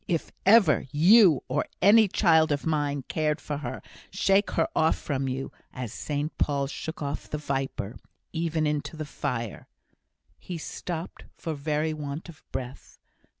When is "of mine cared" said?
2.51-3.39